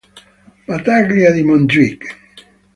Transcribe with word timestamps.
Battaglia 0.65 1.29
di 1.29 1.43
Montjuïc 1.45 2.01